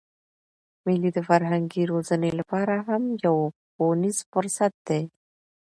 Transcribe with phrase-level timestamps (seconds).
[0.85, 3.35] مېلې د فرهنګي روزني له پاره هم یو
[3.71, 5.03] ښوونیز فرصت دئ.